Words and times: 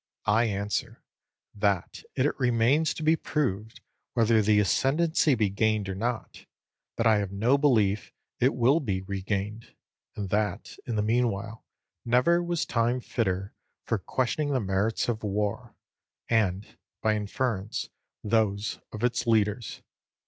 I 0.25 0.45
answer, 0.45 1.03
that 1.53 2.01
it 2.15 2.31
remains 2.39 2.91
to 2.95 3.03
be 3.03 3.15
proved 3.15 3.81
whether 4.13 4.41
the 4.41 4.59
ascendancy 4.59 5.35
be 5.35 5.51
gained 5.51 5.87
or 5.87 5.93
not; 5.93 6.47
that 6.95 7.05
I 7.05 7.17
have 7.17 7.31
no 7.31 7.55
belief 7.55 8.11
it 8.39 8.55
will 8.55 8.79
be 8.79 9.03
regained; 9.03 9.75
and 10.15 10.29
that, 10.31 10.77
in 10.87 10.95
the 10.95 11.03
meanwhile, 11.03 11.63
never 12.03 12.41
was 12.41 12.65
time 12.65 12.99
fitter 12.99 13.53
for 13.83 13.99
questioning 13.99 14.53
the 14.53 14.59
merits 14.59 15.07
of 15.07 15.21
war, 15.21 15.75
and, 16.27 16.79
by 17.03 17.15
inference, 17.15 17.91
those 18.23 18.79
of 18.91 19.03
its 19.03 19.27
leaders. 19.27 19.83